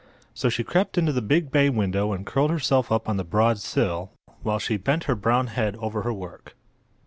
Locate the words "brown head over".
5.13-6.01